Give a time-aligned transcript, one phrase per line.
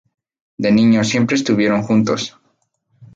[0.57, 2.35] De niños siempre estuvieron juntos.